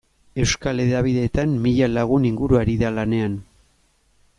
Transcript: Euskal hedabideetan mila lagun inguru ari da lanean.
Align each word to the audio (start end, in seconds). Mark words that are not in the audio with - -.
Euskal 0.43 0.81
hedabideetan 0.83 1.53
mila 1.67 1.91
lagun 1.99 2.27
inguru 2.33 2.61
ari 2.65 2.79
da 2.85 2.95
lanean. 2.97 3.41